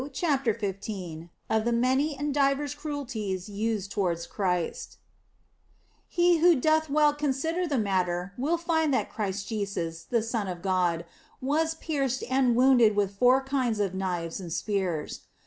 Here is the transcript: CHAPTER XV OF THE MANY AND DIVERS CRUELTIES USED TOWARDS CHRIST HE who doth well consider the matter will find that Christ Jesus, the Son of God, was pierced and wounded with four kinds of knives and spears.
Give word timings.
CHAPTER 0.13 0.57
XV 0.57 1.29
OF 1.47 1.63
THE 1.63 1.71
MANY 1.71 2.15
AND 2.17 2.33
DIVERS 2.33 2.73
CRUELTIES 2.73 3.49
USED 3.49 3.91
TOWARDS 3.91 4.25
CHRIST 4.25 4.97
HE 6.07 6.37
who 6.39 6.55
doth 6.59 6.89
well 6.89 7.13
consider 7.13 7.67
the 7.67 7.77
matter 7.77 8.33
will 8.35 8.57
find 8.57 8.91
that 8.95 9.11
Christ 9.11 9.47
Jesus, 9.47 10.01
the 10.05 10.23
Son 10.23 10.47
of 10.47 10.63
God, 10.63 11.05
was 11.39 11.75
pierced 11.75 12.23
and 12.31 12.55
wounded 12.55 12.95
with 12.95 13.13
four 13.15 13.43
kinds 13.43 13.79
of 13.79 13.93
knives 13.93 14.39
and 14.39 14.51
spears. 14.51 15.19